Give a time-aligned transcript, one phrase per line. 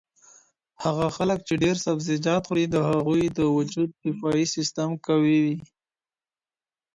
[0.83, 5.57] هغه خلک چې ډېر سبزیجات خوري د هغوی د وجود دفاعي سیسټم قوي وي.